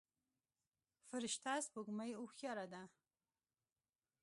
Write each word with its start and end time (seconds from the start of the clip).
فرشته 1.09 1.51
سپوږمۍ 1.65 2.11
هوښياره 2.19 2.65
ده. 2.73 2.81